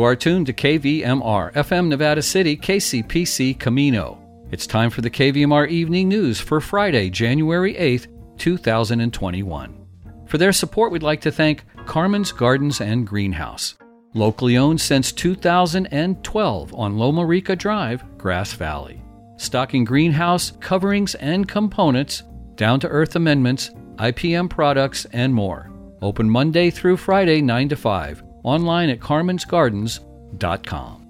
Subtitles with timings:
[0.00, 4.18] You are tuned to KVMR, FM Nevada City, KCPC Camino.
[4.50, 8.06] It's time for the KVMR Evening News for Friday, January 8th,
[8.38, 9.86] 2021.
[10.24, 13.74] For their support, we'd like to thank Carmen's Gardens and Greenhouse.
[14.14, 19.02] Locally owned since 2012 on Loma Rica Drive, Grass Valley.
[19.36, 22.22] Stocking greenhouse, coverings, and components,
[22.54, 25.70] down to earth amendments, IPM products, and more.
[26.00, 31.00] Open Monday through Friday, 9 to 5 online at carmensgardens.com.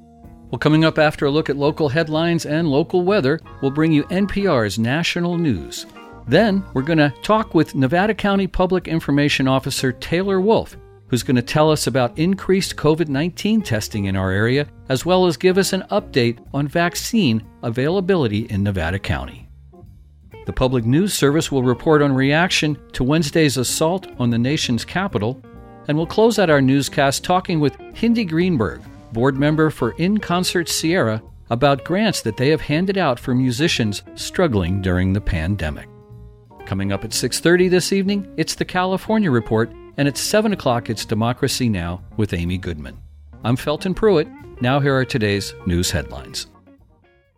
[0.51, 4.03] Well, coming up after a look at local headlines and local weather, we'll bring you
[4.05, 5.87] NPR's national news.
[6.27, 10.77] Then we're going to talk with Nevada County Public Information Officer Taylor Wolf,
[11.09, 15.27] who's going to tell us about increased COVID 19 testing in our area, as well
[15.27, 19.49] as give us an update on vaccine availability in Nevada County.
[20.47, 25.41] The Public News Service will report on reaction to Wednesday's assault on the nation's capital
[25.91, 28.81] and we'll close out our newscast talking with Hindi Greenberg,
[29.13, 34.05] board member for In Concert Sierra, about grants that they have handed out for musicians
[34.15, 35.89] struggling during the pandemic.
[36.65, 41.05] Coming up at 6:30 this evening, it's the California Report, and at 7 o'clock it's
[41.05, 42.03] Democracy Now!
[42.17, 42.97] with Amy Goodman.
[43.43, 44.29] I'm Felton Pruitt.
[44.61, 46.47] Now here are today's news headlines.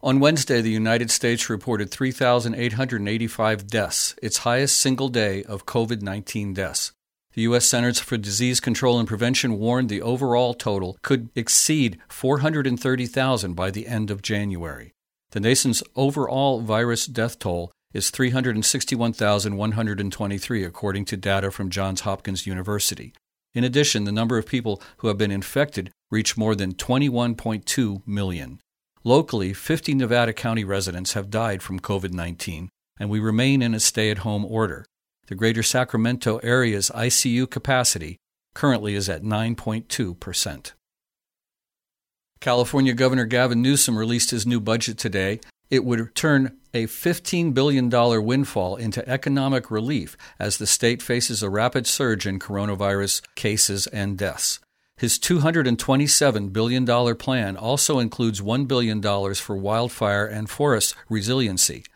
[0.02, 6.52] On Wednesday, the United States reported 3,885 deaths, its highest single day of COVID 19
[6.52, 6.92] deaths.
[7.34, 7.64] The U.S.
[7.64, 13.86] Centers for Disease Control and Prevention warned the overall total could exceed 430,000 by the
[13.86, 14.92] end of January.
[15.30, 23.14] The nation's overall virus death toll is 361,123, according to data from Johns Hopkins University.
[23.54, 28.60] In addition, the number of people who have been infected reached more than 21.2 million.
[29.04, 32.68] Locally, 50 Nevada County residents have died from COVID 19,
[33.00, 34.84] and we remain in a stay at home order.
[35.32, 38.18] The greater Sacramento area's ICU capacity
[38.52, 40.72] currently is at 9.2%.
[42.38, 45.40] California Governor Gavin Newsom released his new budget today.
[45.70, 47.88] It would turn a $15 billion
[48.22, 54.18] windfall into economic relief as the state faces a rapid surge in coronavirus cases and
[54.18, 54.60] deaths.
[54.98, 61.86] His $227 billion plan also includes $1 billion for wildfire and forest resiliency.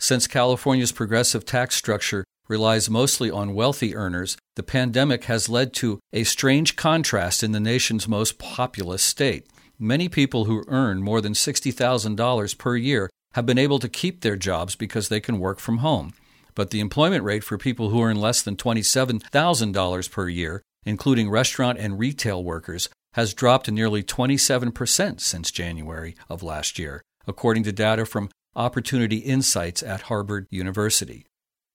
[0.00, 6.00] Since California's progressive tax structure relies mostly on wealthy earners, the pandemic has led to
[6.12, 9.46] a strange contrast in the nation's most populous state.
[9.78, 14.34] Many people who earn more than $60,000 per year have been able to keep their
[14.34, 16.12] jobs because they can work from home.
[16.56, 21.78] But the employment rate for people who earn less than $27,000 per year, including restaurant
[21.78, 28.04] and retail workers, has dropped nearly 27% since January of last year, according to data
[28.04, 31.24] from Opportunity Insights at Harvard University.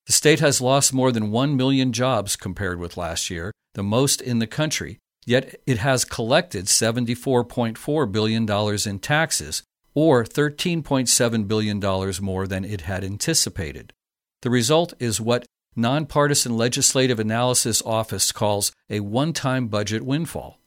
[0.06, 4.22] The state has lost more than 1 million jobs compared with last year, the most
[4.22, 8.50] in the country, yet it has collected $74.4 billion
[8.88, 9.64] in taxes,
[9.96, 13.94] or $13.7 billion more than it had anticipated.
[14.42, 15.46] The result is what
[15.76, 20.60] Nonpartisan Legislative Analyst's Office calls a one time budget windfall.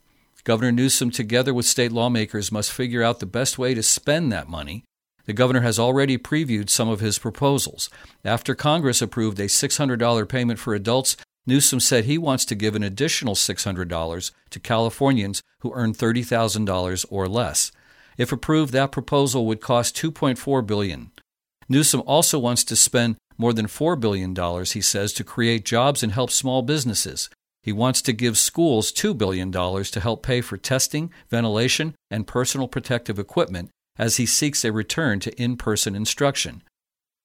[0.44, 4.48] Governor Newsom, together with state lawmakers, must figure out the best way to spend that
[4.48, 4.84] money
[5.28, 7.90] the governor has already previewed some of his proposals.
[8.24, 12.82] After Congress approved a $600 payment for adults, Newsom said he wants to give an
[12.82, 17.70] additional $600 to Californians who earn $30,000 or less.
[18.16, 21.10] If approved, that proposal would cost $2.4 billion.
[21.68, 24.34] Newsom also wants to spend more than $4 billion,
[24.64, 27.28] he says, to create jobs and help small businesses.
[27.62, 32.66] He wants to give schools $2 billion to help pay for testing, ventilation, and personal
[32.66, 33.68] protective equipment,
[33.98, 36.62] as he seeks a return to in person instruction.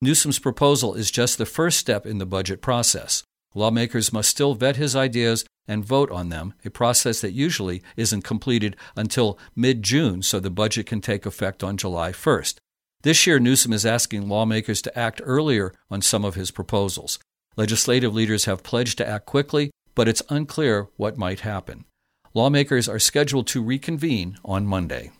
[0.01, 3.23] Newsom's proposal is just the first step in the budget process.
[3.55, 8.23] Lawmakers must still vet his ideas and vote on them, a process that usually isn't
[8.23, 12.55] completed until mid June so the budget can take effect on July 1st.
[13.03, 17.19] This year, Newsom is asking lawmakers to act earlier on some of his proposals.
[17.55, 21.85] Legislative leaders have pledged to act quickly, but it's unclear what might happen.
[22.33, 25.11] Lawmakers are scheduled to reconvene on Monday.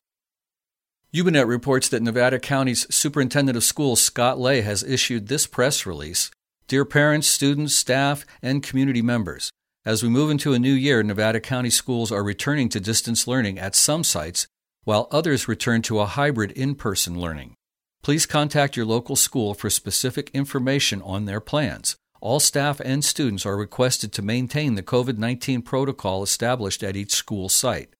[1.14, 6.32] YubaNet reports that Nevada County's Superintendent of Schools, Scott Lay, has issued this press release
[6.68, 9.52] Dear parents, students, staff, and community members,
[9.86, 13.60] as we move into a new year, Nevada County schools are returning to distance learning
[13.60, 14.48] at some sites,
[14.86, 17.54] while others return to a hybrid in person learning.
[18.02, 21.98] Please contact your local school for specific information on their plans.
[22.22, 27.12] All staff and students are requested to maintain the COVID 19 protocol established at each
[27.12, 27.94] school site.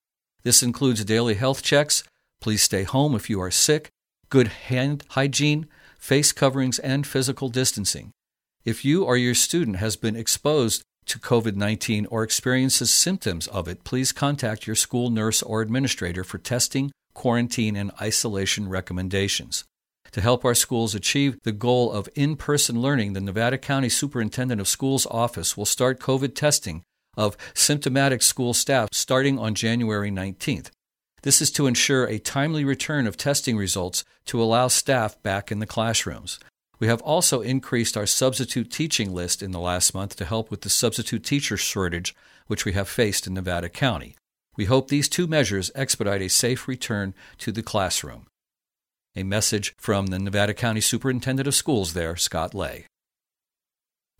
[0.44, 2.04] This includes daily health checks,
[2.44, 3.88] Please stay home if you are sick,
[4.28, 5.66] good hand hygiene,
[5.98, 8.12] face coverings, and physical distancing.
[8.66, 13.70] If you or your student has been exposed to COVID 19 or experiences symptoms of
[13.70, 19.64] it, please contact your school nurse or administrator for testing, quarantine, and isolation recommendations.
[20.12, 24.60] To help our schools achieve the goal of in person learning, the Nevada County Superintendent
[24.60, 26.84] of Schools office will start COVID testing
[27.16, 30.72] of symptomatic school staff starting on January 19th.
[31.24, 35.60] This is to ensure a timely return of testing results to allow staff back in
[35.60, 36.38] the classrooms.
[36.80, 40.62] We have also increased our substitute teaching list in the last month to help with
[40.62, 42.14] the substitute teacher shortage
[42.48, 44.16] which we have faced in Nevada County.
[44.58, 48.28] We hope these two measures expedite a safe return to the classroom.
[49.16, 52.88] A message from the Nevada County Superintendent of Schools there, Scott Lay.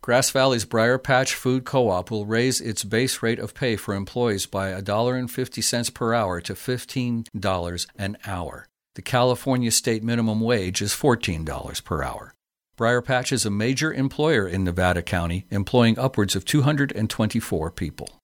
[0.04, 4.44] Grass Valley's Briar Patch Food Co-op will raise its base rate of pay for employees
[4.44, 8.66] by $1.50 per hour to $15 an hour.
[8.96, 12.34] The California state minimum wage is $14 per hour.
[12.76, 18.20] Briar Patch is a major employer in Nevada County, employing upwards of 224 people.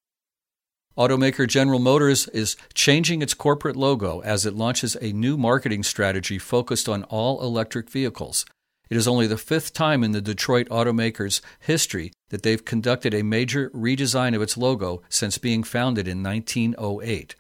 [0.99, 6.39] Automaker General Motors is changing its corporate logo as it launches a new marketing strategy
[6.39, 8.45] focused on all electric vehicles.
[8.91, 13.23] It is only the fifth time in the Detroit automaker's history that they've conducted a
[13.23, 17.37] major redesign of its logo since being founded in 1908.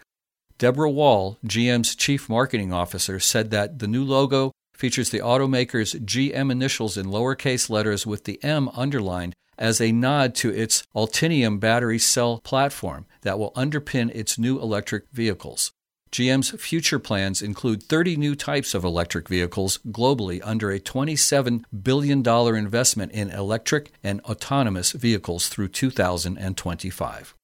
[0.58, 6.52] Deborah Wahl, GM's chief marketing officer, said that the new logo features the automaker's GM
[6.52, 11.98] initials in lowercase letters with the M underlined as a nod to its Ultium battery
[11.98, 15.72] cell platform that will underpin its new electric vehicles.
[16.12, 22.26] GM's future plans include 30 new types of electric vehicles globally under a $27 billion
[22.56, 27.34] investment in electric and autonomous vehicles through 2025.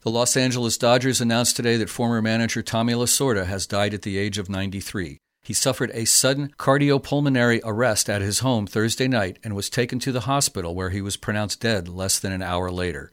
[0.00, 4.18] The Los Angeles Dodgers announced today that former manager Tommy Lasorda has died at the
[4.18, 5.18] age of 93.
[5.44, 10.10] He suffered a sudden cardiopulmonary arrest at his home Thursday night and was taken to
[10.10, 13.12] the hospital where he was pronounced dead less than an hour later.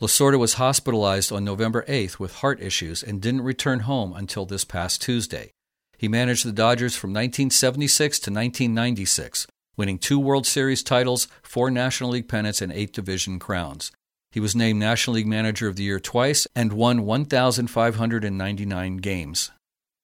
[0.00, 4.64] Lasorda was hospitalized on November 8th with heart issues and didn't return home until this
[4.64, 5.50] past Tuesday.
[5.98, 12.10] He managed the Dodgers from 1976 to 1996, winning two World Series titles, four National
[12.10, 13.92] League pennants, and eight division crowns.
[14.32, 19.50] He was named National League Manager of the Year twice and won 1,599 games.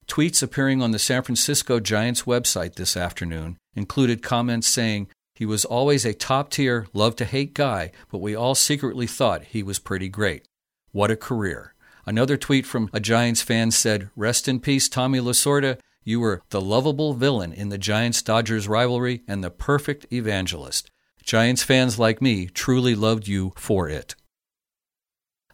[0.07, 5.67] Tweets appearing on the San Francisco Giants website this afternoon included comments saying, He was
[5.67, 9.79] always a top tier, love to hate guy, but we all secretly thought he was
[9.79, 10.49] pretty great.
[10.93, 11.75] What a career.
[12.07, 15.79] Another tweet from a Giants fan said, Rest in peace, Tommy Lasorda.
[16.03, 20.91] You were the lovable villain in the Giants Dodgers rivalry and the perfect evangelist.
[21.23, 24.15] Giants fans like me truly loved you for it.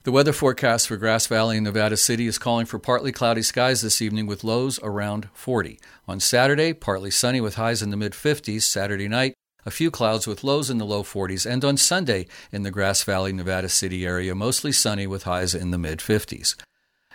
[0.05, 3.81] The weather forecast for Grass Valley and Nevada City is calling for partly cloudy skies
[3.81, 5.81] this evening with lows around 40.
[6.07, 8.63] On Saturday, partly sunny with highs in the mid 50s.
[8.63, 11.51] Saturday night, a few clouds with lows in the low 40s.
[11.51, 15.71] And on Sunday, in the Grass Valley, Nevada City area, mostly sunny with highs in
[15.71, 16.57] the mid 50s.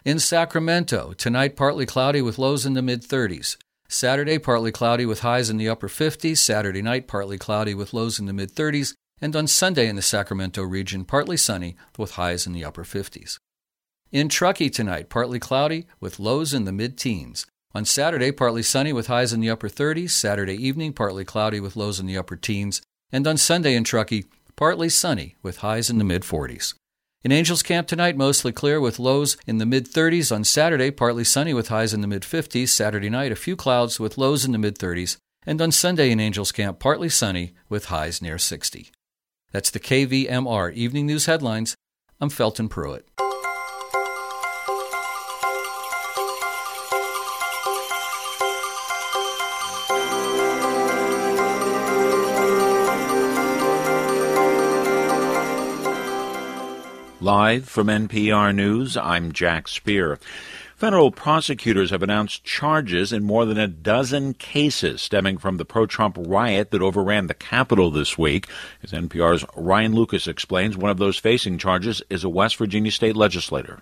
[0.06, 3.58] In Sacramento, tonight partly cloudy with lows in the mid 30s.
[3.90, 6.38] Saturday, partly cloudy with highs in the upper 50s.
[6.38, 10.02] Saturday night, partly cloudy with lows in the mid 30s and on Sunday in the
[10.02, 13.40] Sacramento region, partly sunny with highs in the upper 50s.
[14.12, 17.46] In Truckee tonight, partly cloudy with lows in the mid teens.
[17.78, 20.10] On Saturday, partly sunny with highs in the upper 30s.
[20.10, 22.82] Saturday evening, partly cloudy with lows in the upper teens.
[23.12, 26.74] And on Sunday in Truckee, partly sunny with highs in the mid 40s.
[27.24, 30.36] In Angels Camp tonight, mostly clear with lows in the mid 30s.
[30.36, 32.70] On Saturday, partly sunny with highs in the mid 50s.
[32.70, 35.18] Saturday night, a few clouds with lows in the mid 30s.
[35.46, 38.90] And on Sunday in Angels Camp, partly sunny with highs near 60.
[39.52, 41.76] That's the KVMR Evening News Headlines.
[42.20, 43.08] I'm Felton Pruitt.
[57.28, 60.18] Live from NPR News, I'm Jack Speer.
[60.78, 65.86] Federal prosecutors have announced charges in more than a dozen cases stemming from the pro
[65.86, 68.48] Trump riot that overran the Capitol this week.
[68.82, 73.18] As NPR's Ryan Lucas explains, one of those facing charges is a West Virginia state
[73.18, 73.82] legislator.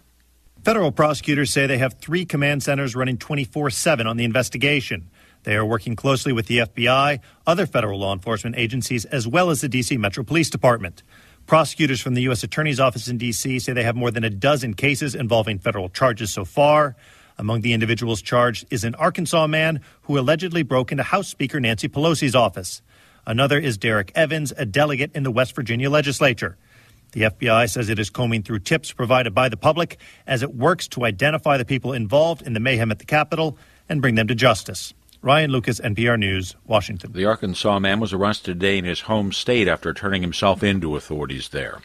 [0.64, 5.12] Federal prosecutors say they have three command centers running 24 7 on the investigation.
[5.44, 9.62] They are working closely with the FBI, other federal law enforcement agencies, as well as
[9.62, 9.98] the D.C.
[9.98, 11.04] Metro Police Department.
[11.46, 12.44] Prosecutors from the U.S.
[12.44, 13.60] Attorney's Office in D.C.
[13.60, 16.96] say they have more than a dozen cases involving federal charges so far.
[17.38, 21.88] Among the individuals charged is an Arkansas man who allegedly broke into House Speaker Nancy
[21.88, 22.82] Pelosi's office.
[23.28, 26.58] Another is Derrick Evans, a delegate in the West Virginia legislature.
[27.12, 30.88] The FBI says it is combing through tips provided by the public as it works
[30.90, 33.56] to identify the people involved in the mayhem at the Capitol
[33.88, 34.96] and bring them to justice.
[35.26, 37.14] Ryan Lucas, NPR News, Washington.
[37.14, 40.96] The Arkansas man was arrested today in his home state after turning himself in to
[40.96, 41.82] authorities there.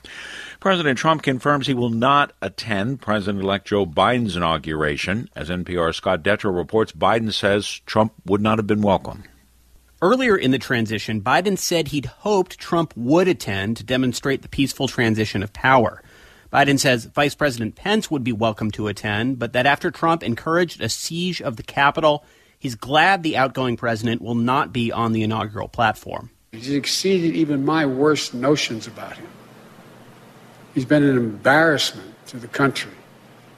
[0.60, 5.30] President Trump confirms he will not attend President elect Joe Biden's inauguration.
[5.34, 9.24] As NPR's Scott Detrow reports, Biden says Trump would not have been welcome.
[10.02, 14.86] Earlier in the transition, Biden said he'd hoped Trump would attend to demonstrate the peaceful
[14.86, 16.02] transition of power.
[16.52, 20.82] Biden says Vice President Pence would be welcome to attend, but that after Trump encouraged
[20.82, 22.22] a siege of the Capitol,
[22.60, 26.30] he's glad the outgoing president will not be on the inaugural platform.
[26.52, 29.26] He's exceeded even my worst notions about him.
[30.74, 32.92] He's been an embarrassment to the country,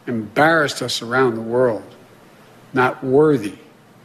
[0.06, 1.84] embarrassed us around the world.
[2.72, 3.58] Not worthy,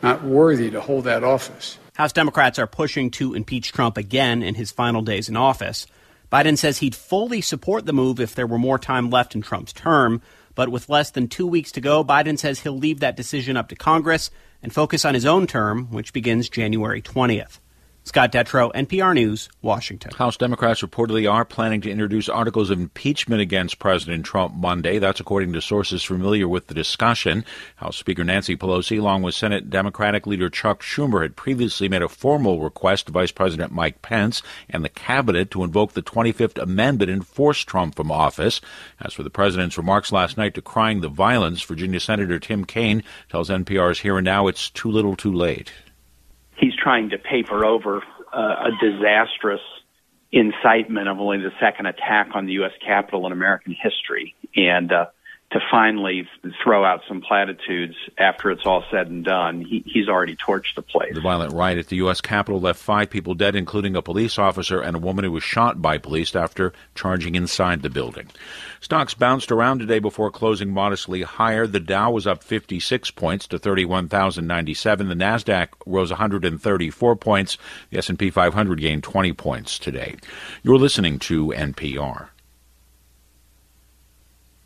[0.03, 1.77] not worthy to hold that office.
[1.95, 5.87] House Democrats are pushing to impeach Trump again in his final days in office.
[6.31, 9.71] Biden says he'd fully support the move if there were more time left in Trump's
[9.71, 10.21] term.
[10.55, 13.69] But with less than two weeks to go, Biden says he'll leave that decision up
[13.69, 14.29] to Congress
[14.61, 17.59] and focus on his own term, which begins January 20th.
[18.07, 20.11] Scott Detrow, NPR News, Washington.
[20.13, 24.97] House Democrats reportedly are planning to introduce articles of impeachment against President Trump Monday.
[24.97, 27.43] That's according to sources familiar with the discussion.
[27.75, 32.07] House Speaker Nancy Pelosi, along with Senate Democratic leader Chuck Schumer, had previously made a
[32.07, 37.11] formal request to Vice President Mike Pence and the cabinet to invoke the 25th Amendment
[37.11, 38.61] and force Trump from office.
[39.01, 43.49] As for the president's remarks last night decrying the violence, Virginia Senator Tim Kaine tells
[43.49, 45.73] NPR's Here and Now it's too little too late
[46.57, 49.61] he's trying to paper over uh, a disastrous
[50.31, 52.73] incitement of only the second attack on the U.S.
[52.85, 55.05] Capitol in American history, and uh,
[55.49, 56.27] to finally
[56.61, 59.61] throw out some platitudes after it's all said and done.
[59.61, 61.13] He, he's already torched the place.
[61.13, 62.19] The violent riot at the U.S.
[62.19, 65.81] Capitol left five people dead, including a police officer and a woman who was shot
[65.81, 68.27] by police after charging inside the building.
[68.81, 71.65] Stocks bounced around today before closing modestly higher.
[71.65, 75.07] The Dow was up 56 points to 31,097.
[75.07, 77.57] The Nasdaq rose 134 points.
[77.89, 80.17] The S&P 500 gained 20 points today.
[80.61, 82.29] You're listening to NPR.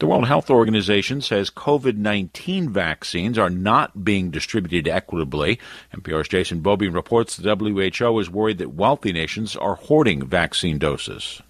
[0.02, 5.60] The World Health Organization says COVID 19 vaccines are not being distributed equitably.
[5.94, 11.44] NPR's Jason Beaubien reports the WHO is worried that wealthy nations are hoarding vaccine doses.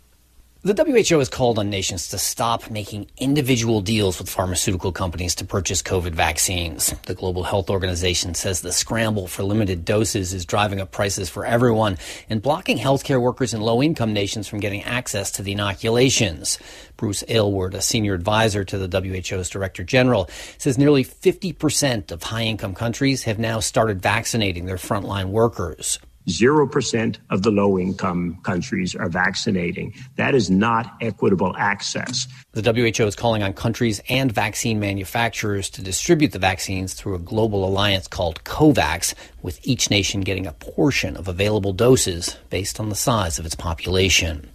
[0.64, 5.44] The WHO has called on nations to stop making individual deals with pharmaceutical companies to
[5.44, 6.94] purchase COVID vaccines.
[7.08, 11.48] The Global Health Organization says the scramble for limited doses is driving up prices for
[11.48, 11.98] everyone
[12.30, 16.60] and blocking healthcare workers in low income nations from getting access to the inoculations.
[16.96, 22.44] Bruce Aylward, a senior advisor to the WHO's Director General, says nearly 50% of high
[22.44, 25.98] income countries have now started vaccinating their frontline workers.
[26.40, 29.94] 0% of the low income countries are vaccinating.
[30.16, 32.28] That is not equitable access.
[32.54, 37.20] The WHO is calling on countries and vaccine manufacturers to distribute the vaccines through a
[37.20, 42.90] global alliance called COVAX, with each nation getting a portion of available doses based on
[42.90, 44.50] the size of its population.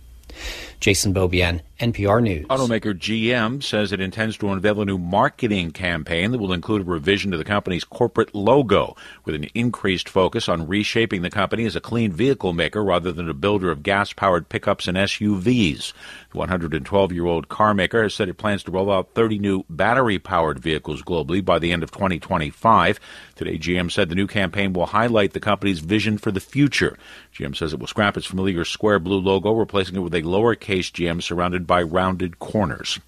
[0.80, 2.46] Jason Beaubien, NPR News.
[2.46, 6.84] Automaker GM says it intends to unveil a new marketing campaign that will include a
[6.84, 11.76] revision to the company's corporate logo, with an increased focus on reshaping the company as
[11.76, 15.92] a clean vehicle maker rather than a builder of gas powered pickups and SUVs.
[16.30, 19.64] The 112 year old car maker has said it plans to roll out 30 new
[19.68, 22.98] battery powered vehicles globally by the end of 2025.
[23.34, 26.96] Today, GM said the new campaign will highlight the company's vision for the future.
[27.34, 30.90] GM says it will scrap its familiar square blue logo, replacing it with a lowercase
[30.90, 32.98] GM surrounded by rounded corners.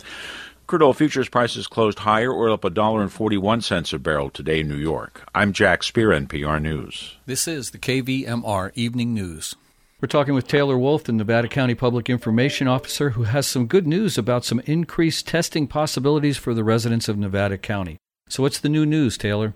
[0.67, 4.29] Crude oil futures prices closed higher, oil up a dollar and forty-one cents a barrel
[4.29, 5.25] today in New York.
[5.35, 7.17] I'm Jack Speer, NPR News.
[7.25, 9.57] This is the KVMR Evening News.
[10.01, 13.87] We're talking with Taylor Wolf, the Nevada County Public Information Officer, who has some good
[13.87, 17.97] news about some increased testing possibilities for the residents of Nevada County.
[18.29, 19.55] So, what's the new news, Taylor?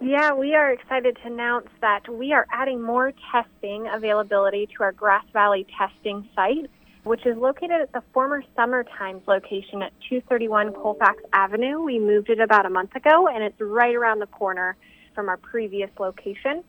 [0.00, 4.92] Yeah, we are excited to announce that we are adding more testing availability to our
[4.92, 6.70] Grass Valley testing site
[7.04, 11.80] which is located at the former Summer Times location at 231 Colfax Avenue.
[11.80, 14.76] We moved it about a month ago, and it's right around the corner
[15.14, 16.62] from our previous location.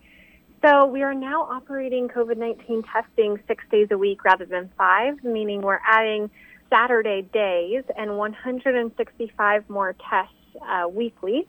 [0.66, 5.24] So we are now operating COVID 19 testing six days a week rather than five,
[5.24, 6.30] meaning we're adding
[6.70, 10.34] Saturday days and 165 more tests
[10.68, 11.48] uh, weekly.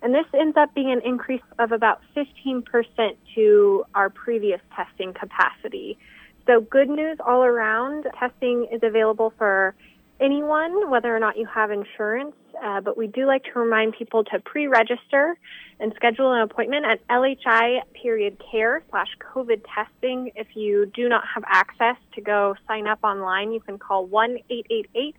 [0.00, 2.64] And this ends up being an increase of about 15%
[3.34, 5.98] to our previous testing capacity.
[6.46, 8.06] So, good news all around.
[8.18, 9.74] Testing is available for
[10.20, 12.34] anyone, whether or not you have insurance.
[12.62, 15.36] Uh, but we do like to remind people to pre-register
[15.80, 20.30] and schedule an appointment at LHI period care slash COVID testing.
[20.36, 24.38] If you do not have access to go sign up online, you can call one
[24.50, 25.16] eight eight eight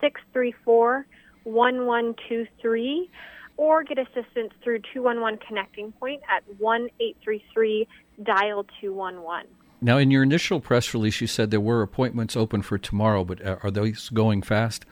[0.00, 1.06] six three four
[1.44, 3.10] one one two three.
[3.58, 7.88] or get assistance through 211 Connecting Point at 1 833
[8.22, 9.46] dial 211.
[9.80, 13.40] Now, in your initial press release, you said there were appointments open for tomorrow, but
[13.42, 14.84] are those going fast?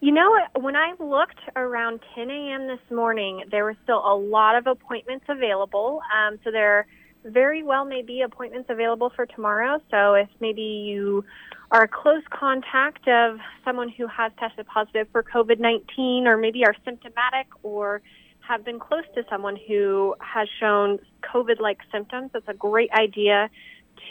[0.00, 2.68] You know, when I looked around 10 a.m.
[2.68, 6.02] this morning, there were still a lot of appointments available.
[6.14, 6.86] Um, so there
[7.24, 9.80] very well may be appointments available for tomorrow.
[9.90, 11.24] So if maybe you
[11.70, 16.64] are a close contact of someone who has tested positive for COVID 19, or maybe
[16.64, 18.00] are symptomatic or
[18.40, 23.50] have been close to someone who has shown COVID like symptoms, that's a great idea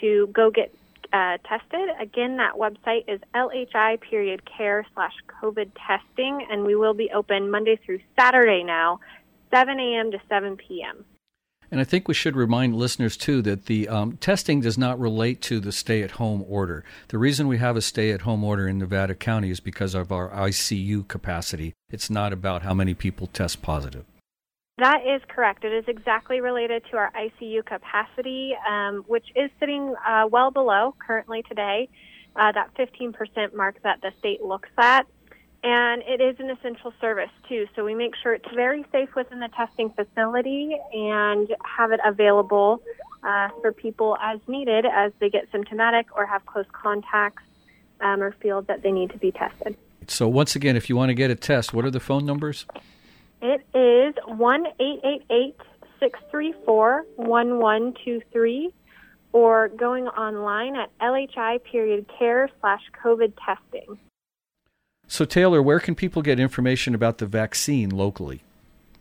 [0.00, 0.74] to go get
[1.12, 1.88] uh, tested.
[2.00, 7.50] Again, that website is lhi period care slash COVID testing, and we will be open
[7.50, 9.00] Monday through Saturday now,
[9.50, 10.10] 7 a.m.
[10.10, 11.04] to 7 p.m.
[11.70, 15.42] And I think we should remind listeners too that the um, testing does not relate
[15.42, 16.82] to the stay at home order.
[17.08, 20.10] The reason we have a stay at home order in Nevada County is because of
[20.10, 21.74] our ICU capacity.
[21.90, 24.04] It's not about how many people test positive.
[24.78, 25.64] That is correct.
[25.64, 30.94] It is exactly related to our ICU capacity, um, which is sitting uh, well below
[31.04, 31.88] currently today,
[32.36, 35.06] uh, that 15% mark that the state looks at.
[35.64, 39.40] And it is an essential service too, so we make sure it's very safe within
[39.40, 42.80] the testing facility and have it available
[43.24, 47.42] uh, for people as needed as they get symptomatic or have close contacts
[48.00, 49.76] um, or feel that they need to be tested.
[50.06, 52.64] So, once again, if you want to get a test, what are the phone numbers?
[53.40, 55.56] It is one eight eight eight
[56.00, 58.72] six three four one one two three,
[59.32, 63.98] or going online at lhi period care slash COVID testing.
[65.06, 68.42] So, Taylor, where can people get information about the vaccine locally?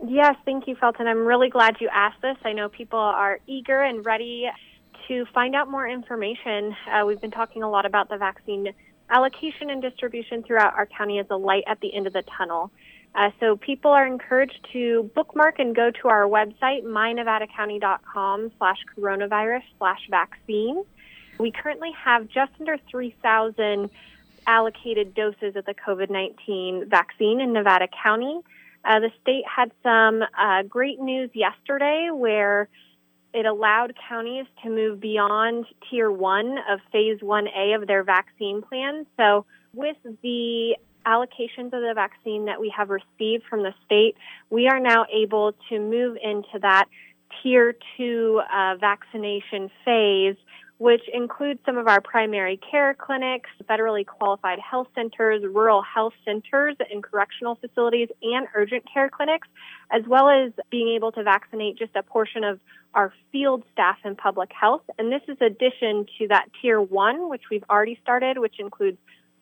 [0.06, 1.08] Yes, thank you, Felton.
[1.08, 2.38] I'm really glad you asked this.
[2.46, 4.48] I know people are eager and ready
[5.08, 6.75] to find out more information.
[6.89, 8.74] Uh, we've been talking a lot about the vaccine
[9.10, 12.72] allocation and distribution throughout our county as a light at the end of the tunnel.
[13.18, 19.63] Uh, so people are encouraged to bookmark and go to our website, mynevadacounty.com slash coronavirus
[19.80, 20.84] slash vaccine.
[21.39, 23.89] We currently have just under 3,000
[24.46, 28.39] allocated doses of the COVID 19 vaccine in Nevada County.
[28.86, 32.70] Uh, the state had some uh, great news yesterday where
[33.34, 39.08] it allowed counties to move beyond tier one of phase 1A of their vaccine plan.
[39.18, 44.15] So, with the allocations of the vaccine that we have received from the state,
[44.50, 46.86] we are now able to move into that
[47.41, 50.36] tier two uh, vaccination phase
[50.80, 56.76] which includes some of our primary care clinics, federally qualified health centers, rural health centers,
[56.91, 59.48] and correctional facilities, and urgent care clinics,
[59.91, 62.60] as well as being able to vaccinate just a portion of
[62.93, 64.84] our field staff in public health.
[65.00, 68.98] And this is addition to that tier one, which we've already started, which includes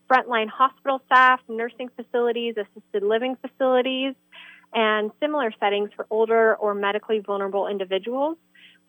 [0.10, 4.14] frontline hospital staff, nursing facilities, assisted living facilities,
[4.74, 8.38] and similar settings for older or medically vulnerable individuals,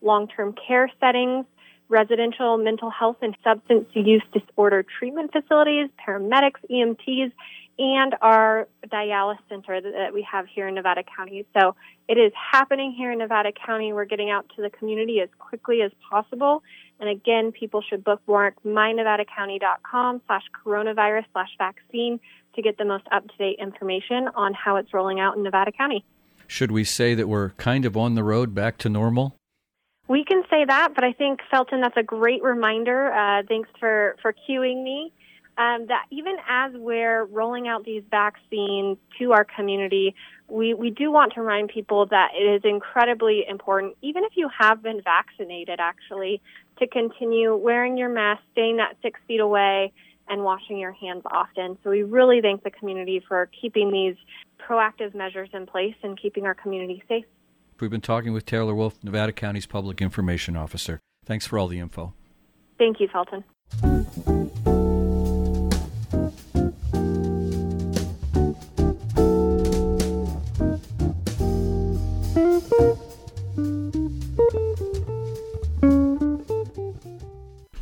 [0.02, 1.46] long-term care settings,
[1.88, 7.32] residential mental health and substance use disorder treatment facilities, paramedics, EMTs,
[7.78, 11.44] and our dialysis center that we have here in Nevada County.
[11.58, 11.76] So
[12.08, 13.92] it is happening here in Nevada County.
[13.92, 16.62] We're getting out to the community as quickly as possible.
[16.98, 22.20] And again, people should bookmark mynevadacounty.com slash coronavirus slash vaccine
[22.54, 26.04] to get the most up-to-date information on how it's rolling out in Nevada County.
[26.46, 29.36] Should we say that we're kind of on the road back to normal?
[30.08, 33.12] We can say that, but I think Felton, that's a great reminder.
[33.12, 35.12] Uh, thanks for for cueing me.
[35.58, 40.14] Um, that even as we're rolling out these vaccines to our community,
[40.48, 44.50] we, we do want to remind people that it is incredibly important, even if you
[44.56, 46.42] have been vaccinated, actually,
[46.78, 49.92] to continue wearing your mask, staying that six feet away,
[50.28, 51.78] and washing your hands often.
[51.84, 54.16] So we really thank the community for keeping these
[54.68, 57.24] proactive measures in place and keeping our community safe.
[57.78, 61.00] We've been talking with Taylor Wolf, Nevada County's Public Information Officer.
[61.24, 62.14] Thanks for all the info.
[62.78, 63.44] Thank you, Felton.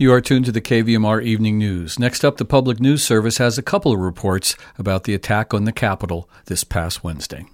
[0.04, 1.98] You are tuned to the KVMR Evening News.
[1.98, 5.64] Next up, the Public News Service has a couple of reports about the attack on
[5.64, 7.46] the Capitol this past Wednesday.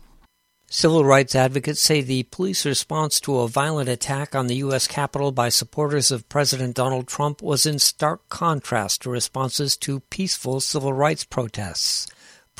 [0.66, 4.88] Civil rights advocates say the police response to a violent attack on the U.S.
[4.88, 10.58] Capitol by supporters of President Donald Trump was in stark contrast to responses to peaceful
[10.58, 12.08] civil rights protests.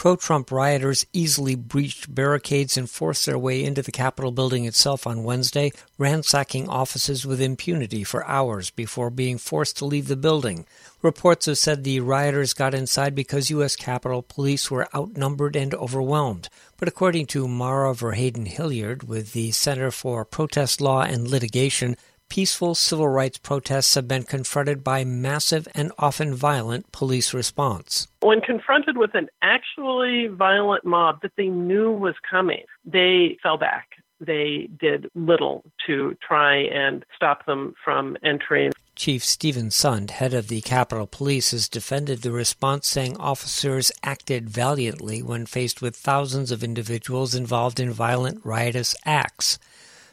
[0.01, 5.07] Pro Trump rioters easily breached barricades and forced their way into the Capitol building itself
[5.07, 10.65] on Wednesday, ransacking offices with impunity for hours before being forced to leave the building.
[11.03, 13.77] Reports have said the rioters got inside because U.S.
[13.77, 16.49] Capitol Police were outnumbered and overwhelmed.
[16.79, 21.95] But according to Mara Verheyden Hilliard with the Center for Protest Law and Litigation,
[22.31, 28.09] peaceful civil rights protests have been confronted by massive and often violent police response.
[28.21, 33.89] When confronted with an actually violent mob that they knew was coming, they fell back.
[34.21, 38.73] They did little to try and stop them from entering.
[38.95, 44.51] Chief Steven Sund, head of the Capitol Police, has defended the response, saying officers acted
[44.51, 49.59] valiantly when faced with thousands of individuals involved in violent, riotous acts.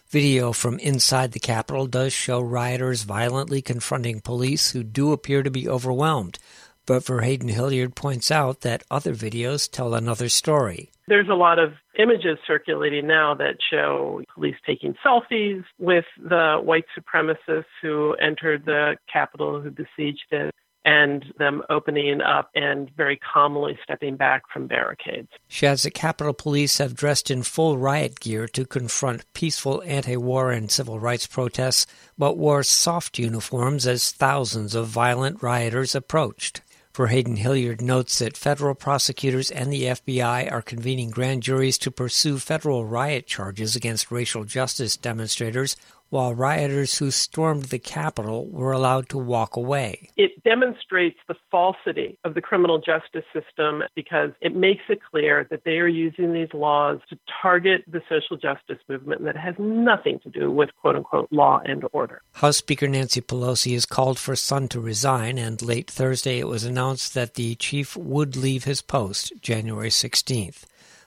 [0.10, 5.52] Video from inside the Capitol does show rioters violently confronting police who do appear to
[5.52, 6.39] be overwhelmed.
[6.86, 10.91] But Verheyden Hilliard points out that other videos tell another story.
[11.10, 16.86] There's a lot of images circulating now that show police taking selfies with the white
[16.98, 20.56] supremacists who entered the Capitol, who besieged it
[20.88, 25.28] and them opening up and very calmly stepping back from barricades.
[25.50, 30.71] Shad's Capitol Police have dressed in full riot gear to confront peaceful anti war and
[30.71, 36.62] civil rights protests, but wore soft uniforms as thousands of violent rioters approached.
[36.93, 42.39] Verheyden Hilliard notes that federal prosecutors and the FBI are convening grand juries to pursue
[42.39, 45.76] federal riot charges against racial justice demonstrators
[46.10, 50.10] while rioters who stormed the Capitol were allowed to walk away.
[50.15, 55.63] It demonstrates the falsity of the criminal justice system because it makes it clear that
[55.65, 60.30] they are using these laws to target the social justice movement that has nothing to
[60.30, 62.22] do with quote unquote law and order.
[62.34, 66.63] House Speaker Nancy Pelosi has called for Sund to resign, and late Thursday it was
[66.63, 70.63] announced that the chief would leave his post January 16th.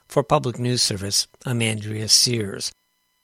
[0.07, 2.71] For Public News Service, I'm Andrea Sears.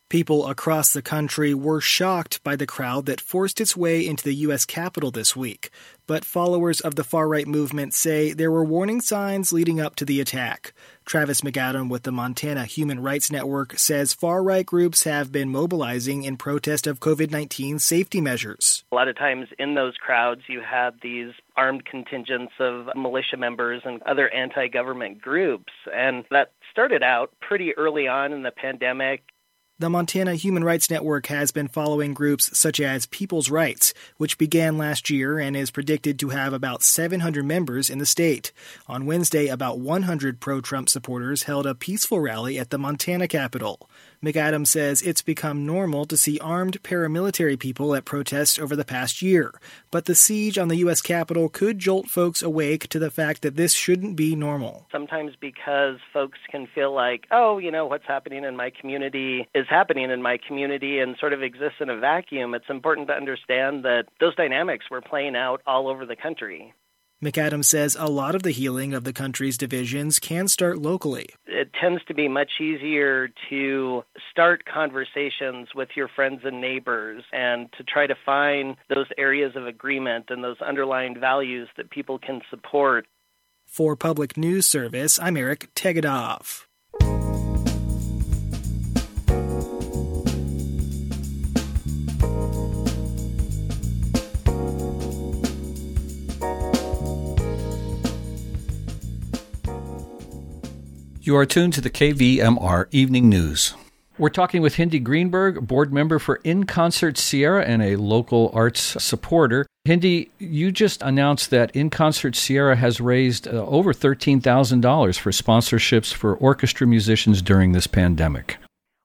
[0.10, 4.36] People across the country were shocked by the crowd that forced its way into the
[4.36, 4.63] U.S.
[4.63, 5.70] Capitol this week,
[6.08, 10.06] but followers of the far right movement say there were warning signs leading up to
[10.06, 10.72] the attack.
[11.04, 16.24] Travis McAdam with the Montana Human Rights Network says far right groups have been mobilizing
[16.24, 18.86] in protest of COVID 19 safety measures.
[18.93, 23.82] A lot of times in those crowds, you had these armed contingents of militia members
[23.84, 25.74] and other anti government groups.
[25.93, 29.24] And that started out pretty early on in the pandemic.
[29.80, 34.76] The Montana Human Rights Network has been following groups such as People's Rights, which began
[34.76, 38.52] last year and is predicted to have about 700 members in the state.
[38.88, 43.88] On Wednesday, about 100 pro Trump supporters held a peaceful rally at the Montana Capitol.
[44.23, 49.21] McAdam says it's become normal to see armed paramilitary people at protests over the past
[49.21, 49.53] year,
[49.91, 51.01] but the siege on the U.S.
[51.01, 54.88] Capitol could jolt folks awake to the fact that this shouldn't be normal.
[54.91, 59.67] Sometimes because folks can feel like, oh, you know, what's happening in my community is
[59.69, 62.56] happening in my community and sort of exists in a vacuum.
[62.56, 66.73] It's important to understand that those dynamics were playing out all over the country.
[67.23, 71.30] McAdam says a lot of the healing of the country's divisions can start locally.
[71.47, 77.69] It tends to be much easier to start conversations with your friends and neighbors and
[77.77, 82.41] to try to find those areas of agreement and those underlying values that people can
[82.51, 83.08] support.
[83.65, 86.66] For Public News Service, I'm Eric Tegethoff.
[101.28, 103.74] You are tuned to the KVMR Evening News.
[104.18, 108.96] We're talking with Hindi Greenberg, board member for In Concert Sierra and a local arts
[109.04, 109.66] supporter.
[109.84, 116.13] Hindi, you just announced that In Concert Sierra has raised uh, over $13,000 for sponsorships
[116.13, 118.56] for orchestra musicians during this pandemic.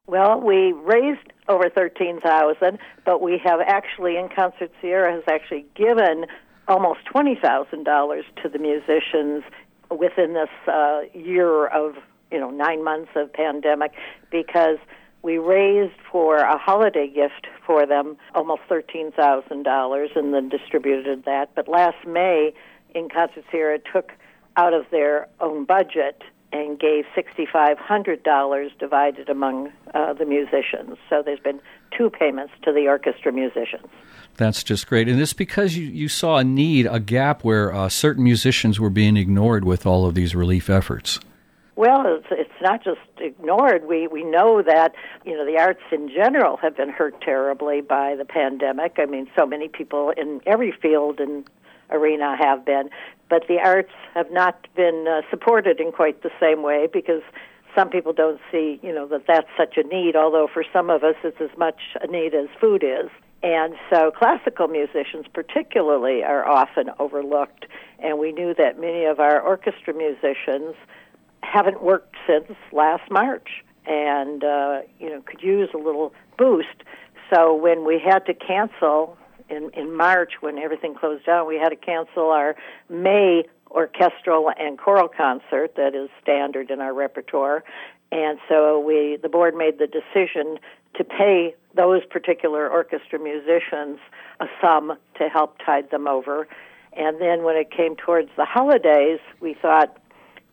[0.07, 6.27] Well, we raised over 13,000, but we have actually In Concert Sierra has actually given
[6.69, 9.43] almost $20,000 to the musicians
[9.91, 11.97] within this uh, year of
[12.33, 13.93] you know nine months of pandemic
[14.31, 14.79] because
[15.23, 21.25] we raised for a holiday gift for them almost thirteen thousand dollars and then distributed
[21.25, 21.55] that.
[21.55, 22.53] But last May,
[22.95, 23.09] in
[23.51, 24.13] Sierra took
[24.57, 30.25] out of their own budget and gave sixty five hundred dollars divided among uh, the
[30.25, 30.99] musicians.
[31.09, 31.61] So there's been
[31.97, 33.87] two payments to the orchestra musicians.
[34.37, 35.09] That's just great.
[35.09, 38.91] And it's because you, you saw a need, a gap where uh, certain musicians were
[38.91, 41.21] being ignored with all of these relief efforts.
[41.75, 43.89] Well, it's, it's not just ignored.
[43.89, 48.15] We we know that you know the arts in general have been hurt terribly by
[48.15, 48.97] the pandemic.
[48.99, 51.49] I mean, so many people in every field and
[51.91, 52.91] arena have been.
[53.29, 57.23] But the arts have not been uh, supported in quite the same way because
[57.75, 61.03] some people don't see, you know, that that's such a need, although for some of
[61.03, 63.11] us it's as much a need as food is.
[63.43, 67.67] And so classical musicians, particularly, are often overlooked.
[67.99, 70.77] And we knew that many of our orchestra musicians
[71.43, 76.85] haven't worked since last March and, uh, you know, could use a little boost.
[77.33, 79.17] So when we had to cancel
[79.49, 82.57] in, in March, when everything closed down, we had to cancel our
[82.89, 87.65] May orchestral and choral concert that is standard in our repertoire.
[88.11, 90.59] And so we, the board made the decision
[90.95, 93.99] to pay those particular orchestra musicians
[94.41, 96.47] a sum to help tide them over.
[96.93, 99.97] And then when it came towards the holidays, we thought,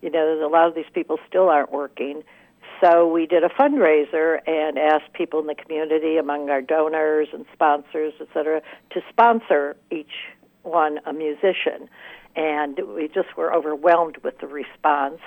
[0.02, 2.22] you know, a lot of these people still aren't working.
[2.80, 7.44] So we did a fundraiser and asked people in the community, among our donors and
[7.52, 10.12] sponsors, et cetera, to sponsor each
[10.62, 11.88] one a musician.
[12.36, 15.20] And we just were overwhelmed with the response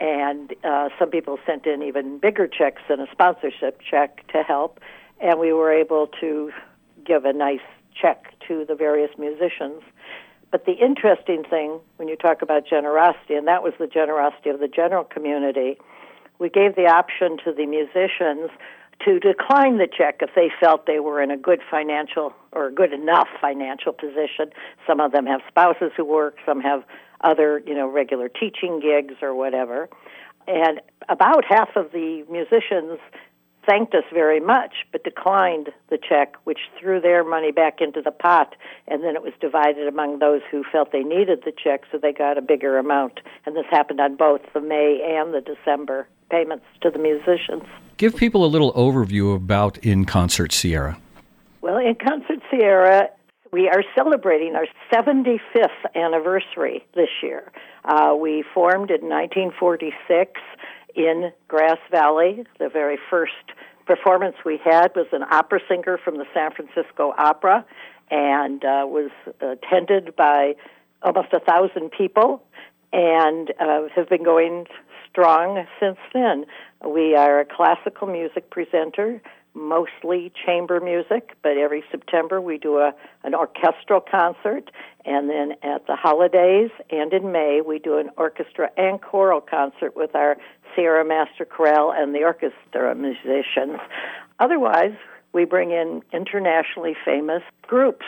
[0.00, 4.80] and uh, some people sent in even bigger checks than a sponsorship check to help,
[5.20, 6.52] and we were able to
[7.04, 7.60] give a nice
[8.00, 9.82] check to the various musicians.
[10.50, 14.60] But the interesting thing when you talk about generosity, and that was the generosity of
[14.60, 15.78] the general community,
[16.38, 18.50] we gave the option to the musicians
[19.04, 22.92] to decline the check if they felt they were in a good financial or good
[22.92, 24.50] enough financial position.
[24.86, 26.82] Some of them have spouses who work, some have
[27.20, 29.88] other, you know, regular teaching gigs or whatever.
[30.46, 32.98] And about half of the musicians
[33.66, 38.10] thanked us very much, but declined the check, which threw their money back into the
[38.10, 38.54] pot,
[38.86, 42.12] and then it was divided among those who felt they needed the check, so they
[42.12, 43.20] got a bigger amount.
[43.44, 47.64] And this happened on both the May and the December payments to the musicians.
[47.96, 50.98] Give people a little overview about In Concert Sierra.
[51.62, 53.10] Well, In Concert Sierra
[53.52, 57.50] we are celebrating our 75th anniversary this year.
[57.84, 60.32] Uh, we formed in 1946
[60.96, 62.44] in Grass Valley.
[62.58, 63.32] The very first
[63.86, 67.64] performance we had was an opera singer from the San Francisco Opera
[68.10, 70.54] and uh, was attended by
[71.02, 72.42] almost a thousand people
[72.92, 74.66] and uh, have been going
[75.10, 76.46] strong since then.
[76.86, 79.20] We are a classical music presenter
[79.56, 82.92] mostly chamber music, but every September we do a
[83.24, 84.70] an orchestral concert,
[85.04, 89.96] and then at the holidays and in May we do an orchestra and choral concert
[89.96, 90.36] with our
[90.74, 93.80] Sierra Master Chorale and the orchestra musicians.
[94.38, 94.94] Otherwise,
[95.32, 98.06] we bring in internationally famous groups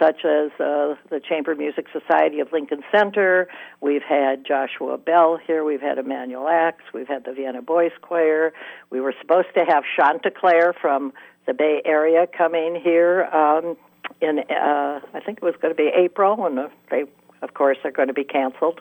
[0.00, 3.48] such as uh, the Chamber Music Society of Lincoln Center.
[3.80, 5.62] We've had Joshua Bell here.
[5.62, 6.82] We've had Emanuel Ax.
[6.94, 8.52] We've had the Vienna Boys Choir.
[8.88, 11.12] We were supposed to have Chanticleer from
[11.46, 13.76] the Bay Area coming here um,
[14.20, 17.04] in, uh, I think it was going to be April, and they,
[17.42, 18.80] of course, are going to be canceled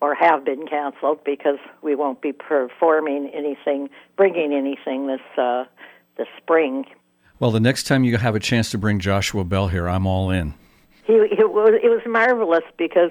[0.00, 5.64] or have been canceled because we won't be performing anything, bringing anything this uh,
[6.16, 6.84] this spring
[7.42, 10.30] well, the next time you have a chance to bring Joshua Bell here, I'm all
[10.30, 10.54] in.
[11.02, 13.10] He, it was it was marvelous because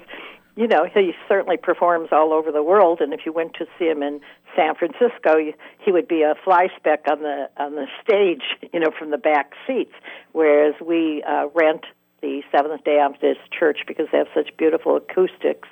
[0.56, 3.84] you know he certainly performs all over the world, and if you went to see
[3.84, 4.22] him in
[4.56, 5.36] San Francisco,
[5.84, 8.40] he would be a fly speck on the on the stage,
[8.72, 9.92] you know, from the back seats.
[10.32, 11.84] Whereas we uh, rent
[12.22, 15.68] the Seventh Day Adventist Church because they have such beautiful acoustics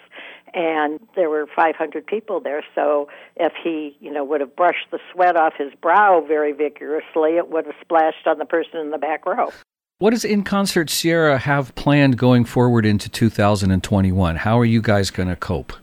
[0.55, 2.65] and there were 500 people there.
[2.75, 7.37] So if he, you know, would have brushed the sweat off his brow very vigorously,
[7.37, 9.51] it would have splashed on the person in the back row.
[9.99, 14.37] What does In Concert Sierra have planned going forward into 2021?
[14.37, 15.75] How are you guys going to cope?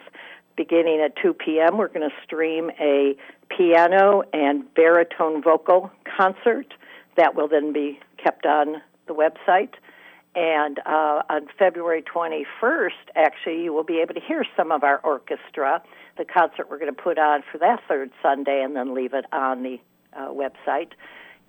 [0.56, 3.14] Beginning at 2 p.m., we're going to stream a
[3.48, 6.74] piano and baritone vocal concert
[7.16, 9.70] that will then be kept on the website.
[10.38, 15.00] And uh, on February 21st, actually, you will be able to hear some of our
[15.02, 15.82] orchestra.
[16.16, 19.24] The concert we're going to put on for that third Sunday and then leave it
[19.32, 19.80] on the
[20.16, 20.92] uh, website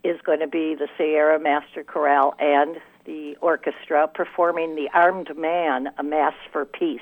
[0.04, 5.90] is going to be the Sierra Master Chorale and the orchestra performing The Armed Man,
[6.00, 7.00] A Mass for Peace,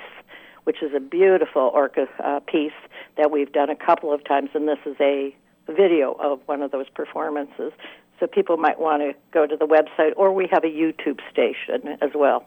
[0.64, 2.72] which is a beautiful orca uh, piece
[3.16, 5.34] that we've done a couple of times, and this is a
[5.72, 7.72] video of one of those performances.
[8.20, 11.98] So people might want to go to the website, or we have a YouTube station
[12.02, 12.46] as well.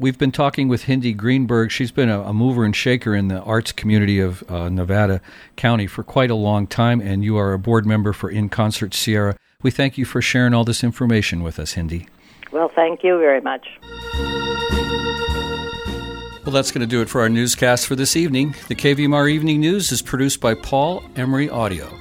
[0.00, 1.70] We've been talking with Hindi Greenberg.
[1.70, 5.20] She's been a, a mover and shaker in the arts community of uh, Nevada
[5.56, 8.94] County for quite a long time, and you are a board member for In Concert
[8.94, 9.36] Sierra.
[9.62, 12.08] We thank you for sharing all this information with us, Hindi.
[12.50, 13.66] Well, thank you very much.
[16.46, 18.54] Well, that's going to do it for our newscast for this evening.
[18.68, 21.99] The KVMR Evening News is produced by Paul Emery Audio.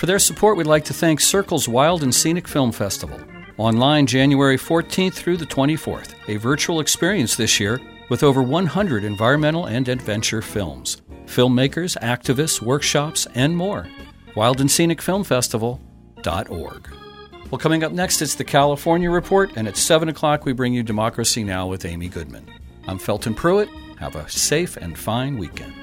[0.00, 3.20] For their support, we'd like to thank SYRCL's Wild and Scenic Film Festival.
[3.58, 9.66] Online January 14th through the 24th, a virtual experience this year with over 100 environmental
[9.66, 13.86] and adventure films, filmmakers, activists, workshops, and more.
[14.34, 16.88] Wild and Scenic Film Festival.org.
[17.50, 20.82] Well, coming up next, it's the California Report, and at 7 o'clock, we bring you
[20.82, 21.66] Democracy Now!
[21.66, 22.46] with Amy Goodman.
[22.86, 23.68] I'm Felton Pruitt.
[23.98, 25.79] Have a safe and fine weekend.